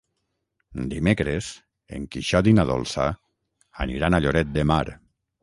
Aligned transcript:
Dimecres 0.93 1.49
en 1.97 2.07
Quixot 2.15 2.49
i 2.53 2.55
na 2.61 2.65
Dolça 2.71 3.07
aniran 3.87 4.19
a 4.19 4.23
Lloret 4.27 4.53
de 4.59 4.67
Mar. 4.75 4.83